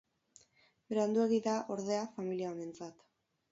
[0.93, 3.01] Beranduegi da, ordea, familia honentzat.